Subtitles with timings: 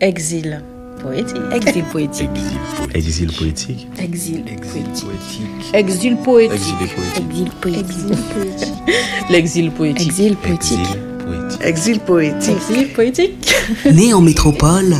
[0.00, 0.62] Exil
[1.02, 1.36] poétique.
[1.52, 2.28] Exil poétique.
[2.94, 3.88] Exil poétique.
[3.98, 5.74] Exil poétique.
[5.74, 6.74] Exil poétique.
[7.18, 8.72] Exil poétique.
[9.28, 10.06] L'exil poétique.
[10.06, 10.78] Exil poétique.
[11.64, 12.56] Exil poétique.
[12.70, 13.54] Exil poétique.
[13.92, 14.94] Née en métropole,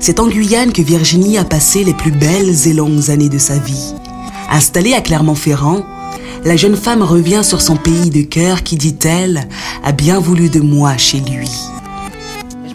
[0.00, 3.56] c'est en Guyane que Virginie a passé les plus belles et longues années de sa
[3.56, 3.94] vie.
[4.50, 5.86] Installée à Clermont-Ferrand,
[6.44, 9.46] la jeune femme revient sur son pays de cœur qui, dit-elle,
[9.84, 11.48] a bien voulu de moi chez lui.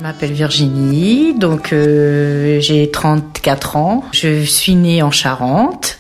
[0.05, 4.03] M'appelle Virginie, donc euh, j'ai 34 ans.
[4.11, 5.97] Je suis née en Charente.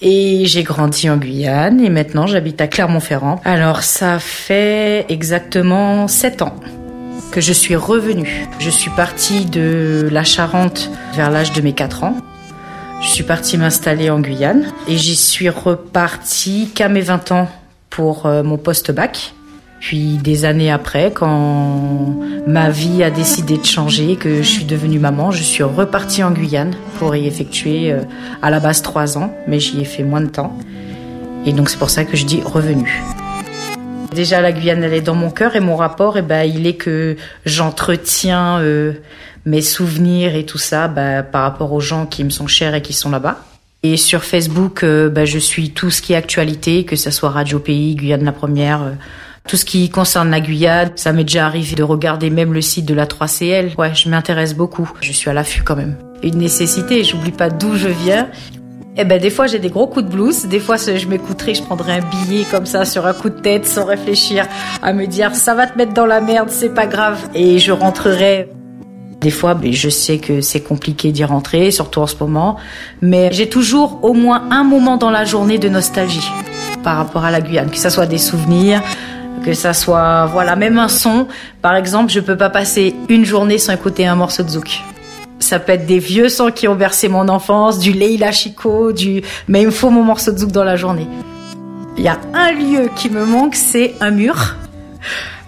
[0.00, 3.40] Et j'ai grandi en Guyane et maintenant j'habite à Clermont-Ferrand.
[3.44, 6.56] Alors ça fait exactement 7 ans
[7.30, 8.48] que je suis revenue.
[8.58, 12.16] Je suis partie de la Charente vers l'âge de mes 4 ans.
[13.00, 17.48] Je suis partie m'installer en Guyane et j'y suis repartie qu'à mes 20 ans
[17.90, 19.34] pour euh, mon post-bac.
[19.80, 22.16] Puis des années après, quand
[22.46, 26.30] ma vie a décidé de changer, que je suis devenue maman, je suis repartie en
[26.30, 28.00] Guyane pour y effectuer euh,
[28.42, 30.56] à la base trois ans, mais j'y ai fait moins de temps.
[31.44, 33.02] Et donc c'est pour ça que je dis revenu.
[34.14, 36.76] Déjà la Guyane elle est dans mon cœur et mon rapport, eh ben, il est
[36.76, 38.94] que j'entretiens euh,
[39.44, 42.82] mes souvenirs et tout ça bah, par rapport aux gens qui me sont chers et
[42.82, 43.44] qui sont là-bas.
[43.82, 47.30] Et sur Facebook, euh, bah, je suis tout ce qui est actualité, que ce soit
[47.30, 48.90] Radio Pays, Guyane la Première, euh,
[49.46, 50.90] tout ce qui concerne la Guyane.
[50.96, 53.76] Ça m'est déjà arrivé de regarder même le site de la 3CL.
[53.78, 54.90] Ouais, je m'intéresse beaucoup.
[55.00, 55.96] Je suis à l'affût quand même.
[56.22, 58.28] Une nécessité, j'oublie pas d'où je viens.
[58.98, 61.62] Eh ben des fois j'ai des gros coups de blues, des fois je m'écouterai, je
[61.62, 64.46] prendrai un billet comme ça sur un coup de tête sans réfléchir
[64.80, 67.72] à me dire ça va te mettre dans la merde, c'est pas grave et je
[67.72, 68.48] rentrerai
[69.20, 72.56] des fois, ben, je sais que c'est compliqué d'y rentrer, surtout en ce moment,
[73.00, 76.30] mais j'ai toujours au moins un moment dans la journée de nostalgie
[76.84, 78.82] par rapport à la Guyane, que ça soit des souvenirs,
[79.44, 81.26] que ça soit voilà même un son.
[81.62, 84.82] Par exemple, je peux pas passer une journée sans écouter un morceau de zouk.
[85.38, 89.22] Ça peut être des vieux sons qui ont bercé mon enfance, du Leila Chico, du
[89.48, 91.06] mais il me faut mon morceau de zouk dans la journée.
[91.96, 94.56] Il y a un lieu qui me manque, c'est un mur.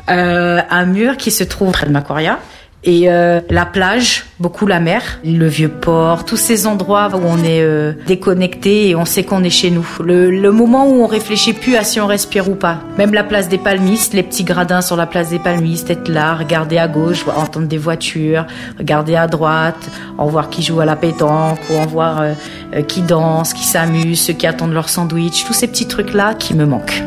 [0.09, 2.39] Euh, un mur qui se trouve près de Macquaria
[2.85, 7.39] et euh, la plage, beaucoup la mer, le vieux port, tous ces endroits où on
[7.43, 9.87] est euh, déconnecté et on sait qu'on est chez nous.
[10.05, 12.79] Le, le, moment où on réfléchit plus à si on respire ou pas.
[12.97, 16.37] Même la place des palmistes, les petits gradins sur la place des palmistes, être là,
[16.37, 18.47] regarder à gauche, entendre des voitures,
[18.79, 22.33] regarder à droite, en voir qui joue à la pétanque ou en voir euh,
[22.75, 26.35] euh qui danse, qui s'amuse, ceux qui attendent leur sandwich, tous ces petits trucs là
[26.35, 27.03] qui me manquent.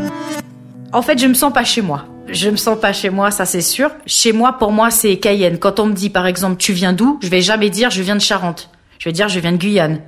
[0.91, 2.10] En fait, je me sens pas chez moi.
[2.31, 3.92] Je me sens pas chez moi, ça c'est sûr.
[4.06, 5.58] Chez moi, pour moi, c'est Cayenne.
[5.58, 8.16] Quand on me dit, par exemple, tu viens d'où, je vais jamais dire je viens
[8.16, 8.69] de Charente.
[9.00, 10.00] Je vais dire je viens de Guyane.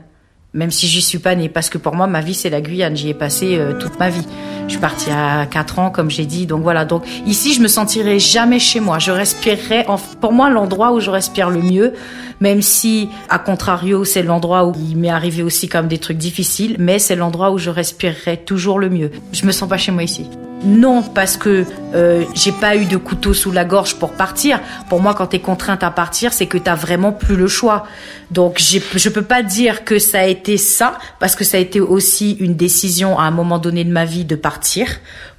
[0.54, 2.96] Même si j'y suis pas née, parce que pour moi, ma vie, c'est la Guyane.
[2.96, 4.26] J'y ai passé euh, toute ma vie.
[4.68, 6.46] Je suis partie à 4 ans, comme j'ai dit.
[6.46, 6.86] Donc voilà.
[6.86, 9.00] Donc ici, je me sentirai jamais chez moi.
[9.00, 9.86] Je respirerai,
[10.22, 11.94] pour moi, l'endroit où je respire le mieux,
[12.40, 16.78] même si, à contrario, c'est l'endroit où il m'est arrivé aussi comme des trucs difficiles,
[16.80, 19.12] mais c'est l'endroit où je respirerai toujours le mieux.
[19.34, 20.28] Je me sens pas chez moi ici.
[20.64, 24.62] Non, parce que euh, j'ai pas eu de couteau sous la gorge pour partir.
[24.90, 27.86] Pour moi, quand tu es contrainte à partir, c'est que t'as vraiment plus le choix.
[28.32, 31.82] Donc, je peux pas dire que ça a été ça, parce que ça a été
[31.82, 34.88] aussi une décision à un moment donné de ma vie de partir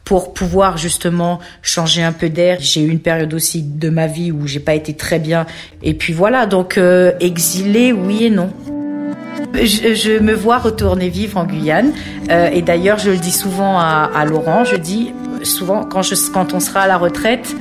[0.04, 2.58] pour pouvoir justement changer un peu d'air.
[2.60, 5.46] J'ai eu une période aussi de ma vie où j'ai pas été très bien.
[5.82, 8.50] Et puis voilà, donc euh, exilé, oui et non.
[9.54, 11.92] Je, je, me vois retourner vivre en Guyane.
[12.30, 16.14] Euh, et d'ailleurs, je le dis souvent à, à, Laurent, je dis souvent, quand, je,
[16.32, 17.54] quand on sera à la retraite,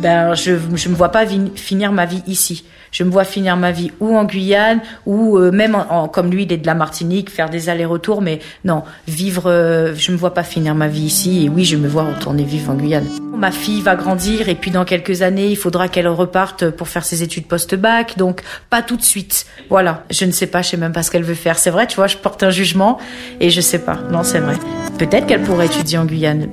[0.00, 1.24] ben, je ne me vois pas
[1.54, 2.64] finir ma vie ici.
[2.92, 6.42] Je me vois finir ma vie ou en Guyane ou euh, même en, comme lui,
[6.42, 8.20] il est de la Martinique, faire des allers-retours.
[8.20, 11.44] Mais non, vivre, euh, je me vois pas finir ma vie ici.
[11.44, 13.06] Et oui, je me vois retourner vivre en Guyane.
[13.36, 17.04] Ma fille va grandir et puis dans quelques années, il faudra qu'elle reparte pour faire
[17.04, 18.18] ses études post-bac.
[18.18, 19.46] Donc pas tout de suite.
[19.68, 21.58] Voilà, je ne sais pas, je sais même pas ce qu'elle veut faire.
[21.58, 22.98] C'est vrai, tu vois, je porte un jugement
[23.38, 23.98] et je sais pas.
[24.10, 24.56] Non, c'est vrai.
[24.98, 26.48] Peut-être qu'elle pourrait étudier en Guyane.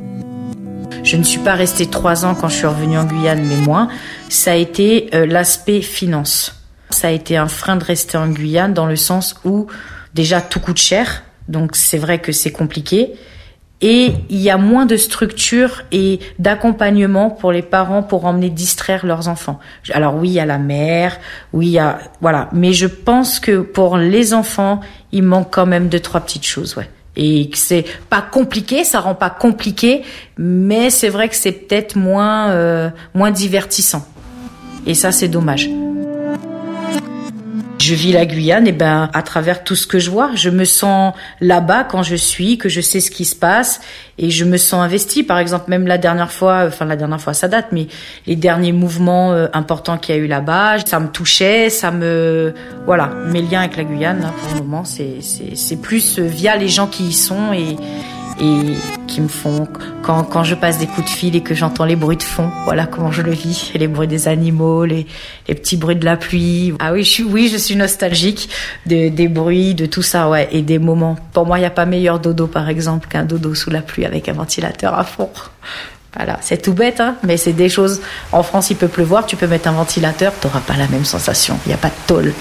[1.07, 3.87] Je ne suis pas restée trois ans quand je suis revenue en Guyane, mais moins.
[4.27, 6.61] Ça a été euh, l'aspect finance.
[6.89, 9.67] Ça a été un frein de rester en Guyane dans le sens où
[10.13, 13.13] déjà tout coûte cher, donc c'est vrai que c'est compliqué.
[13.79, 19.05] Et il y a moins de structure et d'accompagnement pour les parents pour emmener distraire
[19.05, 19.59] leurs enfants.
[19.93, 21.17] Alors oui, il y a la mère,
[21.53, 24.81] oui, il y a voilà, mais je pense que pour les enfants,
[25.13, 28.99] il manque quand même deux trois petites choses, ouais et que c'est pas compliqué, ça
[28.99, 30.03] rend pas compliqué,
[30.37, 34.07] mais c'est vrai que c'est peut-être moins euh, moins divertissant.
[34.85, 35.69] Et ça c'est dommage.
[37.87, 40.65] Je vis la Guyane, et ben à travers tout ce que je vois, je me
[40.65, 43.79] sens là-bas quand je suis, que je sais ce qui se passe
[44.17, 45.23] et je me sens investi.
[45.23, 47.87] Par exemple, même la dernière fois, enfin la dernière fois ça date, mais
[48.25, 52.53] les derniers mouvements euh, importants qu'il y a eu là-bas, ça me touchait, ça me
[52.85, 53.07] voilà.
[53.27, 56.87] Mes liens avec la Guyane, là, pour le moment, c'est c'est plus via les gens
[56.87, 57.77] qui y sont et
[58.39, 58.75] et
[59.07, 59.67] qui me font
[60.03, 62.49] quand, quand je passe des coups de fil et que j'entends les bruits de fond,
[62.65, 65.07] voilà comment je le vis, les bruits des animaux, les,
[65.47, 66.73] les petits bruits de la pluie.
[66.79, 68.49] Ah oui, je suis oui, je suis nostalgique
[68.85, 71.17] de, des bruits, de tout ça, ouais, et des moments.
[71.33, 74.05] Pour moi, il n'y a pas meilleur dodo par exemple qu'un dodo sous la pluie
[74.05, 75.29] avec un ventilateur à fond.
[76.15, 78.01] Voilà, c'est tout bête, hein, mais c'est des choses.
[78.31, 81.05] En France, il peut pleuvoir, tu peux mettre un ventilateur, tu n'auras pas la même
[81.05, 81.59] sensation.
[81.65, 82.33] Il n'y a pas de tôle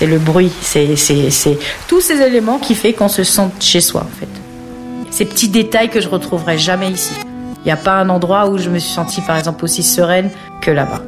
[0.00, 4.00] c'est le bruit, c'est, c'est, tous ces éléments qui fait qu'on se sent chez soi
[4.00, 4.30] en fait.
[5.10, 7.12] Ces petits détails que je retrouverai jamais ici.
[7.58, 10.30] Il n'y a pas un endroit où je me suis sentie par exemple aussi sereine
[10.62, 11.02] que là-bas.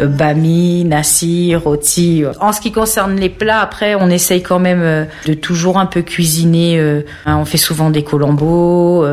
[0.00, 2.24] Euh, bami, nasi, rôti.
[2.40, 5.86] En ce qui concerne les plats, après, on essaye quand même euh, de toujours un
[5.86, 6.78] peu cuisiner.
[6.78, 9.06] Euh, hein, on fait souvent des colombos.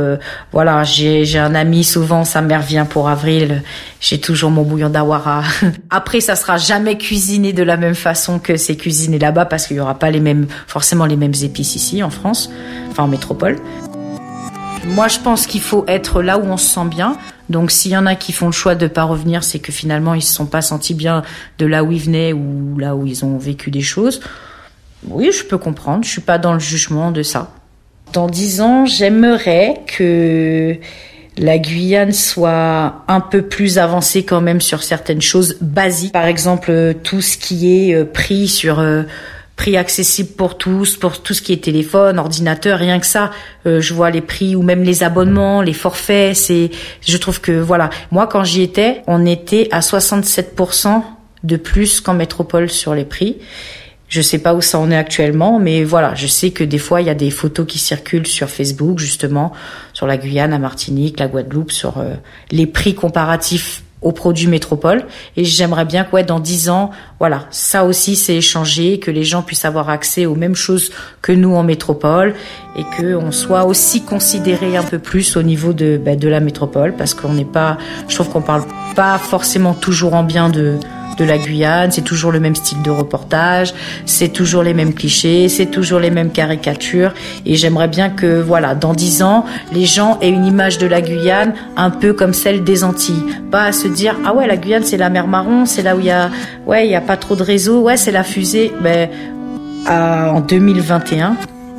[0.51, 3.61] Voilà, j'ai un ami, souvent sa mère vient pour avril.
[3.99, 5.43] J'ai toujours mon bouillon d'awara.
[5.89, 9.77] Après, ça sera jamais cuisiné de la même façon que c'est cuisiné là-bas parce qu'il
[9.77, 12.49] y aura pas les mêmes, forcément les mêmes épices ici en France,
[12.89, 13.57] enfin en métropole.
[14.85, 17.17] Moi, je pense qu'il faut être là où on se sent bien.
[17.49, 20.13] Donc, s'il y en a qui font le choix de pas revenir, c'est que finalement,
[20.13, 21.21] ils se sont pas sentis bien
[21.59, 24.21] de là où ils venaient ou là où ils ont vécu des choses.
[25.07, 26.03] Oui, je peux comprendre.
[26.03, 27.51] Je suis pas dans le jugement de ça.
[28.13, 30.75] Dans dix ans, j'aimerais que
[31.37, 36.13] la Guyane soit un peu plus avancée quand même sur certaines choses basiques.
[36.13, 39.03] Par exemple, tout ce qui est euh, pris sur euh,
[39.61, 43.29] prix accessible pour tous, pour tout ce qui est téléphone, ordinateur, rien que ça.
[43.67, 46.35] Euh, je vois les prix ou même les abonnements, les forfaits.
[46.35, 46.71] C'est,
[47.07, 47.91] je trouve que voilà.
[48.09, 51.03] Moi, quand j'y étais, on était à 67%
[51.43, 53.37] de plus qu'en métropole sur les prix.
[54.07, 57.01] Je sais pas où ça en est actuellement, mais voilà, je sais que des fois
[57.01, 59.53] il y a des photos qui circulent sur Facebook justement
[59.93, 62.15] sur la Guyane, la Martinique, la Guadeloupe, sur euh,
[62.49, 65.03] les prix comparatifs aux produits métropole.
[65.37, 69.23] Et j'aimerais bien que ouais, dans dix ans voilà ça aussi c'est échangé que les
[69.23, 72.33] gens puissent avoir accès aux mêmes choses que nous en métropole
[72.75, 76.39] et que on soit aussi considéré un peu plus au niveau de ben, de la
[76.39, 77.77] métropole parce qu'on n'est pas
[78.07, 78.63] je trouve qu'on parle
[78.95, 80.77] pas forcément toujours en bien de
[81.21, 83.73] de la Guyane, c'est toujours le même style de reportage,
[84.05, 87.13] c'est toujours les mêmes clichés, c'est toujours les mêmes caricatures.
[87.45, 91.01] Et j'aimerais bien que, voilà, dans dix ans, les gens aient une image de la
[91.01, 93.23] Guyane un peu comme celle des Antilles.
[93.51, 95.99] Pas à se dire, ah ouais, la Guyane, c'est la mer Marron, c'est là où
[95.99, 96.31] il y a,
[96.65, 98.73] ouais, il y a pas trop de réseau, ouais, c'est la fusée.
[98.81, 99.09] Ben,
[99.87, 101.35] en 2021,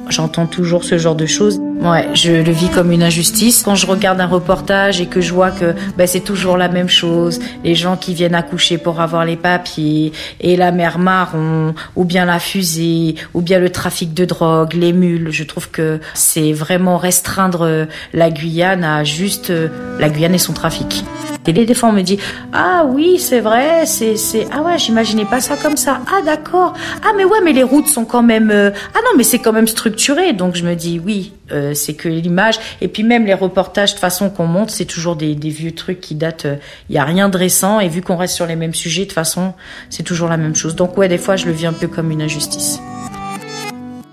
[0.09, 1.61] j'entends toujours ce genre de choses.
[1.81, 3.63] Ouais, je le vis comme une injustice.
[3.63, 6.89] Quand je regarde un reportage et que je vois que ben, c'est toujours la même
[6.89, 12.05] chose, les gens qui viennent accoucher pour avoir les papiers, et la mer marron, ou
[12.05, 16.53] bien la fusée, ou bien le trafic de drogue, les mules, je trouve que c'est
[16.53, 19.53] vraiment restreindre la Guyane à juste
[19.99, 21.05] la Guyane et son trafic.
[21.47, 22.19] Et des fois on me dit
[22.53, 24.17] ah oui c'est vrai c'est
[24.53, 26.75] ah ouais j'imaginais pas ça comme ça ah d'accord
[27.05, 29.53] ah mais ouais mais les routes sont quand même euh, ah non mais c'est quand
[29.53, 32.59] même structuré donc je me dis oui euh, c'est que l'image.
[32.81, 36.15] Et puis même les reportages de façon qu'on monte, c'est toujours des, vieux trucs qui
[36.15, 36.45] datent.
[36.45, 37.81] Il euh, y a rien de récent.
[37.81, 39.55] Et vu qu'on reste sur les mêmes sujets, de façon,
[39.91, 40.75] c'est toujours la même chose.
[40.75, 42.81] Donc ouais, des fois, je le vis un peu comme une injustice.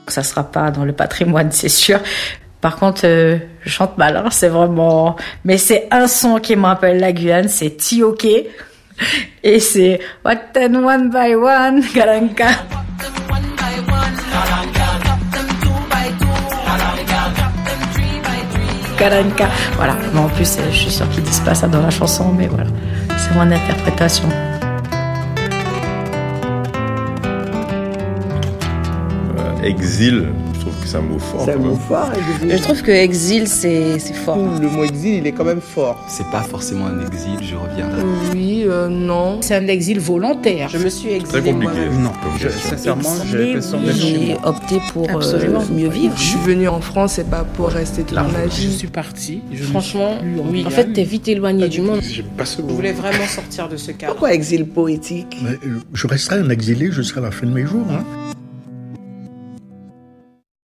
[0.07, 1.99] Ça sera pas dans le patrimoine, c'est sûr.
[2.61, 5.15] Par contre, euh, je chante mal, hein, c'est vraiment.
[5.45, 8.27] Mais c'est un son qui me rappelle la Guyane, c'est Tioke.
[9.43, 12.47] Et c'est What One by One, Garanka.
[19.77, 19.95] Voilà.
[20.13, 22.69] Mais en plus, je suis sûre qu'ils disent pas ça dans la chanson, mais voilà.
[23.17, 24.27] C'est mon interprétation.
[29.37, 30.27] Euh, exil,
[30.85, 31.41] c'est un mot fort.
[31.45, 32.11] C'est un mot fort,
[32.47, 34.37] Je trouve que exil, c'est fort.
[34.37, 36.03] Le mot exil, il est quand même fort.
[36.07, 37.87] C'est pas forcément un exil, je reviens
[38.33, 39.39] Oui, euh, non.
[39.41, 40.69] C'est un exil volontaire.
[40.69, 41.41] Je me suis exilé.
[41.41, 41.73] Très compliqué.
[41.99, 46.13] Non, je, sincèrement, j'ai opté pour euh, mieux vivre.
[46.17, 48.71] Je suis venue en France, c'est pas pour rester toute ma vie.
[48.71, 49.41] Je suis partie.
[49.71, 50.17] Franchement,
[50.51, 50.63] oui.
[50.65, 52.01] En fait, t'es vite éloigné du monde.
[52.37, 54.13] Pas ce je voulais vraiment sortir de ce cadre?
[54.13, 55.37] Pourquoi exil poétique?
[55.45, 55.55] Euh,
[55.93, 57.85] Je resterai un exilé jusqu'à la fin de mes jours.
[57.91, 58.03] Hein.